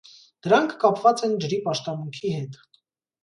Դրանք 0.45 0.71
կապված 0.83 1.21
են 1.27 1.35
ջրի 1.45 1.59
պաշտամունքի 1.67 2.31
հետ։ 2.39 2.57